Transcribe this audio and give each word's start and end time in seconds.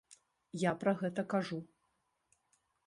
Я 0.61 0.71
пра 0.83 0.95
гэта 1.03 1.21
кажу. 1.35 1.59